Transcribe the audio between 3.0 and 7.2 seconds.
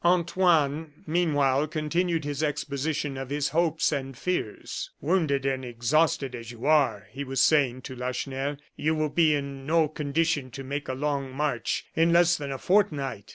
of his hopes and fears. "Wounded and exhausted as you are,"